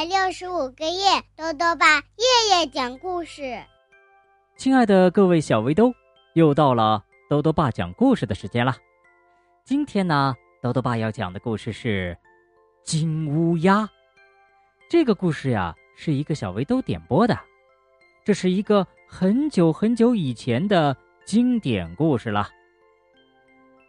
[0.00, 3.62] 百六十五个夜，豆豆爸夜夜讲故事。
[4.56, 5.92] 亲爱的各位小围兜，
[6.32, 8.74] 又到了豆豆爸讲故事的时间了。
[9.62, 12.16] 今天呢，豆豆爸要讲的故事是
[12.82, 13.82] 《金乌鸦》。
[14.88, 17.38] 这个故事呀，是一个小围兜点播的。
[18.24, 22.48] 这是一个很久很久以前的经典故事了。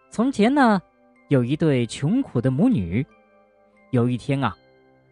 [0.09, 0.81] 从前呢，
[1.29, 3.07] 有一对穷苦的母女。
[3.91, 4.53] 有一天啊。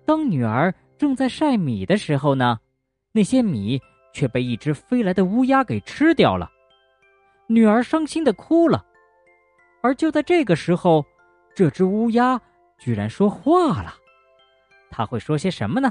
[0.05, 2.59] 当女儿正在晒米的时候呢，
[3.13, 3.81] 那些米
[4.13, 6.52] 却被一只飞来的乌鸦给吃掉了。
[7.48, 8.85] 女儿伤心的哭了，
[9.81, 11.05] 而就在这个时候，
[11.55, 12.40] 这只乌鸦
[12.77, 13.95] 居然说话了。
[14.91, 15.90] 他会说些什么呢？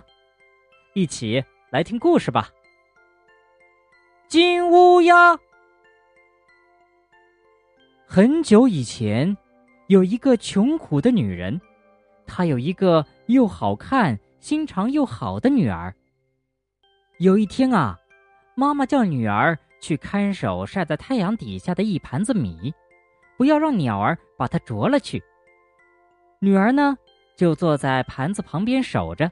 [0.92, 2.50] 一起来听故事吧。
[4.28, 5.38] 金乌鸦。
[8.06, 9.34] 很久以前，
[9.86, 11.58] 有一个穷苦的女人，
[12.26, 13.02] 她有一个。
[13.28, 15.94] 又好看、心肠又好的女儿。
[17.18, 17.98] 有一天啊，
[18.54, 22.72] 妈妈叫女儿去看守晒在太阳底下的一盘子米，
[23.36, 25.22] 不要让鸟儿把它啄了去。
[26.40, 26.96] 女儿呢，
[27.36, 29.30] 就坐在盘子旁边守着。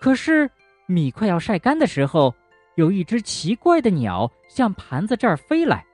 [0.00, 0.48] 可是
[0.86, 2.32] 米快要晒干的时候，
[2.76, 5.84] 有一只奇怪的鸟向盘子这儿飞来。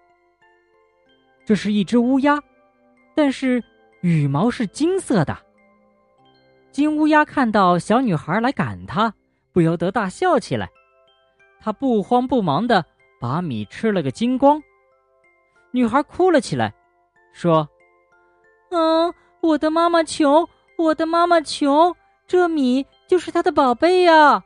[1.46, 2.38] 这是一只乌鸦，
[3.14, 3.62] 但是
[4.02, 5.36] 羽毛是金色的。
[6.72, 9.12] 金乌鸦看到小女孩来赶它，
[9.52, 10.70] 不由得大笑起来。
[11.60, 12.82] 它不慌不忙的
[13.20, 14.60] 把米吃了个精光。
[15.70, 16.72] 女孩哭了起来，
[17.34, 17.68] 说
[18.72, 21.94] ：“嗯，我的妈妈穷，我的妈妈穷，
[22.26, 24.42] 这米就是她的宝贝呀。”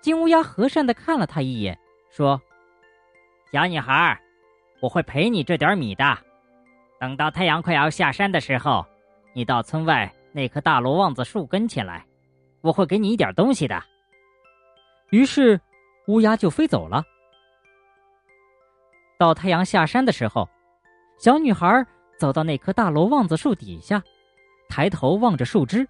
[0.00, 1.76] 金乌鸦和善的看了她一眼，
[2.10, 2.40] 说
[3.50, 4.20] ：“小女孩，
[4.80, 6.16] 我会赔你这点米的。
[7.00, 8.86] 等到太阳快要下山的时候，
[9.32, 12.04] 你到村外。”那棵大罗望子树跟前来，
[12.60, 13.82] 我会给你一点东西的。
[15.08, 15.58] 于是，
[16.08, 17.02] 乌鸦就飞走了。
[19.18, 20.46] 到太阳下山的时候，
[21.18, 21.82] 小女孩
[22.18, 24.02] 走到那棵大罗望子树底下，
[24.68, 25.88] 抬头望着树枝，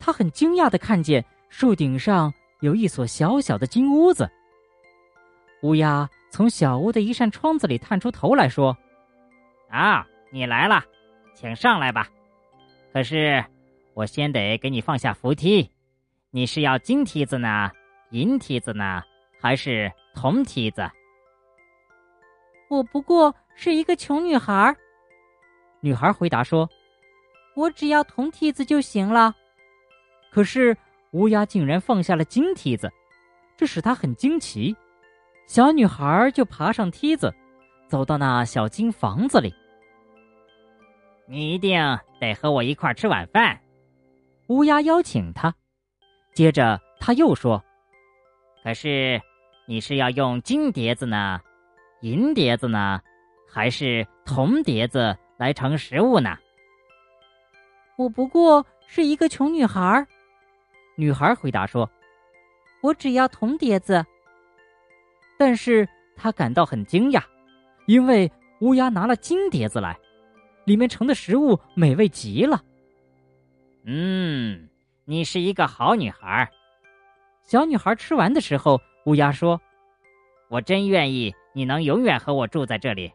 [0.00, 4.28] 她很惊讶的看见树顶上有一所小小的金屋子。
[5.62, 8.76] 乌鸦从小屋的一扇窗子里探出头来说
[9.70, 10.84] ：“啊，你来了，
[11.36, 12.08] 请上来吧。”
[12.96, 13.44] 可是，
[13.92, 15.70] 我先得给你放下扶梯。
[16.30, 17.70] 你是要金梯子呢，
[18.10, 19.02] 银梯子呢，
[19.38, 20.90] 还是铜梯子？
[22.70, 24.74] 我不过是一个穷女孩。
[25.80, 26.66] 女孩回答说
[27.54, 29.34] ：“我只要铜梯子就行了。”
[30.32, 30.74] 可是
[31.10, 32.90] 乌鸦竟然放下了金梯子，
[33.58, 34.74] 这使他很惊奇。
[35.46, 37.30] 小女孩就爬上梯子，
[37.88, 39.54] 走到那小金房子里。
[41.28, 43.60] 你一定得和我一块吃晚饭，
[44.46, 45.52] 乌鸦邀请他。
[46.34, 47.62] 接着他又说
[48.62, 49.20] ：“可是
[49.66, 51.40] 你是要用金碟子呢，
[52.00, 53.00] 银碟子呢，
[53.50, 56.36] 还是铜碟子来盛食物呢？”
[57.98, 60.06] 我不过是一个穷女孩，
[60.96, 61.90] 女孩回答说
[62.82, 64.04] ：“我只要铜碟子。”
[65.36, 67.20] 但是她感到很惊讶，
[67.86, 69.98] 因为乌鸦拿了金碟子来。
[70.66, 72.62] 里面盛的食物美味极了。
[73.84, 74.68] 嗯，
[75.04, 76.50] 你是一个好女孩。
[77.44, 79.60] 小女孩吃完的时候，乌鸦说
[80.50, 83.12] ：“我真愿意你能永远和我住在这里，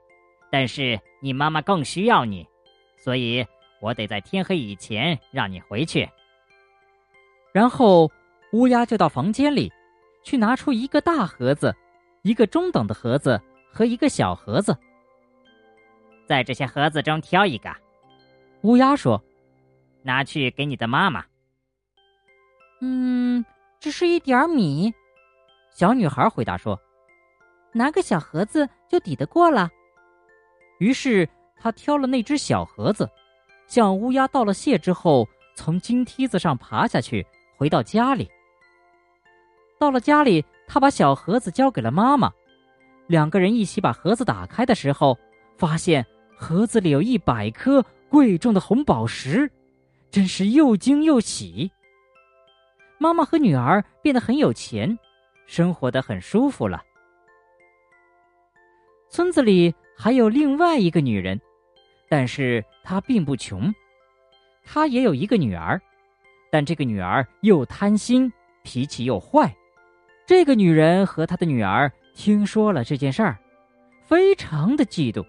[0.50, 2.47] 但是你妈妈更需要你，
[2.95, 3.45] 所以
[3.81, 6.07] 我得在天黑以前让你回去。”
[7.51, 8.09] 然后，
[8.53, 9.69] 乌鸦就到房间里，
[10.23, 11.75] 去拿出一个大盒子、
[12.22, 13.41] 一个中等的盒子
[13.73, 14.73] 和一个小盒子。
[16.31, 17.69] 在这些盒子中挑一个，
[18.62, 19.22] 乌鸦说
[20.02, 21.25] ：“拿去给你的妈妈。”
[22.80, 23.44] 嗯，
[23.81, 24.94] 只是一点米。
[25.72, 26.80] 小女孩回答说
[27.75, 29.69] ：“拿个小盒子就抵得过了。”
[30.80, 31.28] 于是
[31.60, 33.10] 她挑了那只小盒子，
[33.68, 38.31] 向乌鸦道了谢之后，从金梯子上爬下去，回到家里。
[39.78, 42.31] 到了家里，她把小盒子交给了妈妈。
[43.07, 45.19] 两个人一起把盒子打开的时候，
[45.57, 46.06] 发现。
[46.42, 49.50] 盒子里有一百颗贵重的红宝石，
[50.10, 51.72] 真是又惊又喜。
[52.98, 54.98] 妈妈和女儿变得很有钱，
[55.46, 56.82] 生活的很舒服了。
[59.08, 61.40] 村子里还有另外一个女人，
[62.10, 63.72] 但是她并不穷，
[64.66, 65.80] 她也有一个女儿，
[66.52, 68.34] 但这个女儿又贪心，
[68.64, 69.56] 脾气又坏。
[70.26, 73.38] 这个女人和她的女儿听说了这件事儿，
[74.02, 75.24] 非常的嫉妒。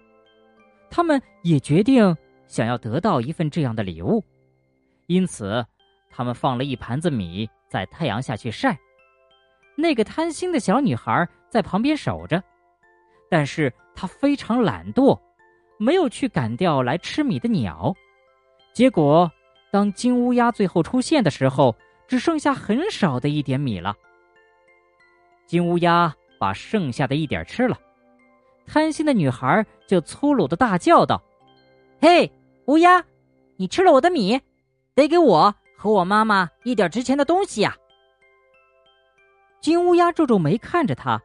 [0.95, 4.23] 他们也决定想要得到一份这样的礼物，
[5.07, 5.65] 因此，
[6.11, 8.77] 他们放了一盘子米在太阳下去晒。
[9.75, 12.43] 那个贪心的小女孩在旁边守着，
[13.27, 15.19] 但是她非常懒惰，
[15.79, 17.91] 没有去赶掉来吃米的鸟。
[18.71, 19.31] 结果，
[19.71, 21.75] 当金乌鸦最后出现的时候，
[22.07, 23.95] 只剩下很少的一点米了。
[25.47, 27.79] 金乌鸦把剩下的一点吃了，
[28.65, 31.21] 贪心的女孩就粗鲁的大叫道
[32.01, 32.31] ：“嘿，
[32.65, 33.03] 乌鸦，
[33.57, 34.39] 你吃了我的米，
[34.95, 37.75] 得给我和我妈妈一点值钱的东西呀！”
[39.61, 41.21] 金乌鸦皱皱眉看着他，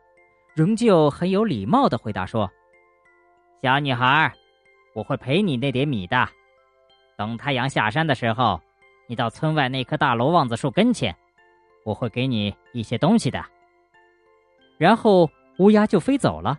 [0.54, 2.50] 仍旧很有礼貌的回答说
[3.62, 4.32] ：“小女孩，
[4.94, 6.28] 我会赔你那点米的。
[7.16, 8.60] 等太阳下山的时候，
[9.08, 11.16] 你到村外那棵大楼望子树跟前，
[11.84, 13.44] 我会给你一些东西的。”
[14.78, 16.56] 然后乌鸦就飞走了。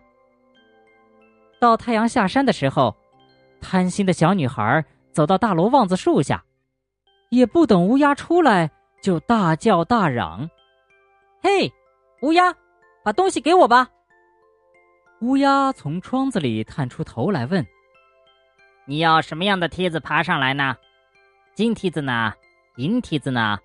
[1.60, 2.96] 到太阳下山的时候，
[3.60, 6.42] 贪心的小女孩走到大楼旺子树下，
[7.28, 8.70] 也不等乌鸦出来，
[9.02, 10.48] 就大叫大嚷
[11.42, 11.70] ：“嘿，
[12.22, 12.54] 乌鸦，
[13.04, 13.88] 把东西给我吧！”
[15.20, 17.64] 乌鸦从窗子里探出头来问
[18.86, 20.74] ：“你要什么样的梯子爬上来呢？
[21.54, 22.32] 金梯子呢？
[22.76, 23.58] 银梯子呢？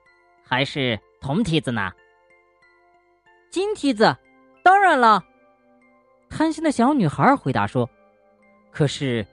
[0.44, 1.92] 还是铜梯子呢？”
[3.50, 4.13] 金梯子。
[4.63, 5.24] 当然了，
[6.30, 7.89] 贪心的小女孩回答说
[8.72, 9.25] ：“可是，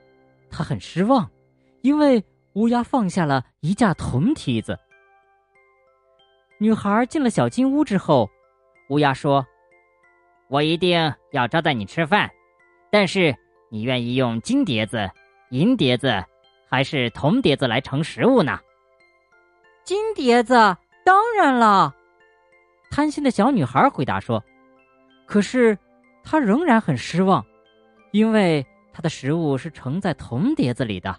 [0.50, 1.28] 她很失望，
[1.80, 2.24] 因为
[2.54, 4.78] 乌鸦放下了一架铜梯子。”
[6.58, 8.30] 女孩进了小金屋之后，
[8.88, 9.44] 乌鸦说
[10.48, 12.30] ：“我一定要招待你吃饭，
[12.90, 13.34] 但是
[13.68, 15.10] 你愿意用金碟子、
[15.50, 16.24] 银碟子，
[16.68, 18.60] 还是铜碟子来盛食物呢？”
[19.82, 20.54] 金碟子，
[21.04, 21.92] 当然了，
[22.92, 24.40] 贪心的小女孩回答说。
[25.26, 25.76] 可是，
[26.24, 27.44] 他仍然很失望，
[28.10, 31.18] 因为他的食物是盛在铜碟子里的。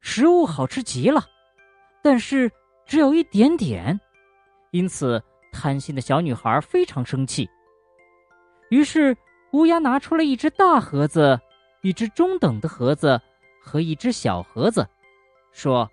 [0.00, 1.24] 食物好吃极了，
[2.02, 2.50] 但是
[2.86, 3.98] 只有一点点，
[4.70, 7.48] 因此贪心的小女孩非常生气。
[8.70, 9.16] 于是，
[9.52, 11.38] 乌鸦拿出了一只大盒子、
[11.82, 13.20] 一只中等的盒子
[13.60, 14.86] 和一只小盒子，
[15.52, 15.88] 说：“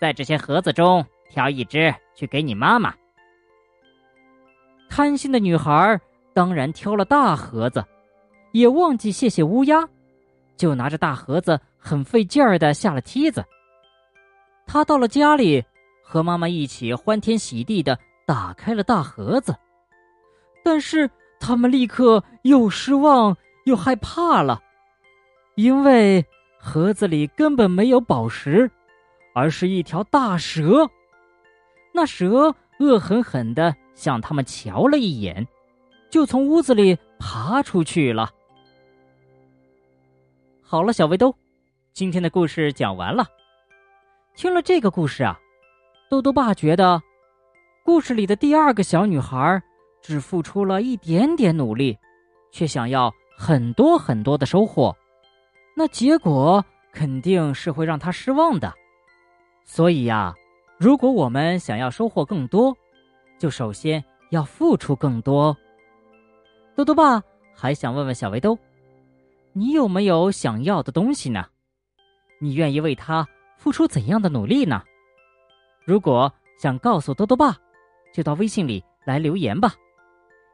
[0.00, 2.94] 在这些盒子中挑一只去给你妈妈。”
[4.88, 6.00] 贪心的女孩
[6.36, 7.82] 当然挑了大盒子，
[8.52, 9.88] 也忘记谢谢乌鸦，
[10.54, 13.42] 就拿着大盒子很费劲儿的下了梯子。
[14.66, 15.64] 他到了家里，
[16.04, 19.56] 和妈妈一起欢天喜地的打开了大盒子，
[20.62, 21.10] 但是
[21.40, 23.34] 他们立刻又失望
[23.64, 24.60] 又害怕了，
[25.54, 26.22] 因为
[26.58, 28.70] 盒子里根本没有宝石，
[29.34, 30.86] 而是一条大蛇。
[31.94, 33.74] 那蛇恶狠狠的。
[33.94, 35.48] 向他们瞧了一眼，
[36.10, 38.30] 就从屋子里爬出去了。
[40.62, 41.34] 好了，小围兜，
[41.92, 43.26] 今天的故事讲完了。
[44.34, 45.38] 听了这个故事啊，
[46.10, 47.00] 豆豆爸觉得，
[47.84, 49.62] 故事里的第二个小女孩
[50.02, 51.96] 只付出了一点点努力，
[52.50, 54.94] 却想要很多很多的收获，
[55.76, 58.72] 那结果肯定是会让她失望的。
[59.64, 60.34] 所以呀，
[60.78, 62.76] 如果我们想要收获更多，
[63.38, 65.56] 就首先要付出更多。
[66.76, 67.22] 豆豆爸
[67.54, 68.58] 还想问问小围兜，
[69.54, 71.46] 你有没有想要的东西呢？
[72.38, 74.82] 你愿意为他付出怎样的努力呢？
[75.86, 77.56] 如果想告诉豆豆爸，
[78.12, 79.72] 就到微信里来留言吧。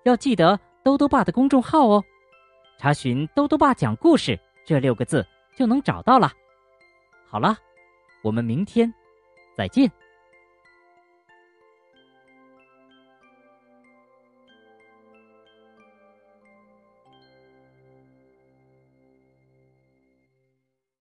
[0.05, 2.05] 要记得豆豆爸的公众号哦，
[2.79, 5.27] 查询“豆豆爸讲故事”这六个字
[5.57, 6.31] 就能找到了。
[7.29, 7.57] 好了，
[8.23, 8.93] 我们明天
[9.57, 9.91] 再见。